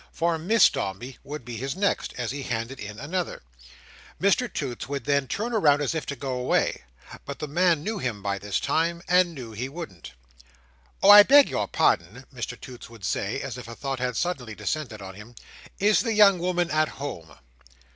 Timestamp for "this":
8.39-8.59